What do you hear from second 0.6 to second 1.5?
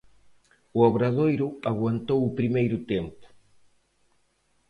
O Obradoiro